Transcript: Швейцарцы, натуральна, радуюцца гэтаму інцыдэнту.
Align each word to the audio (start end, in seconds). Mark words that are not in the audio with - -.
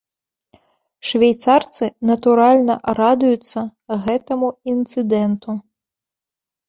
Швейцарцы, 1.09 1.85
натуральна, 2.11 2.77
радуюцца 3.01 3.59
гэтаму 4.07 4.49
інцыдэнту. 4.75 5.51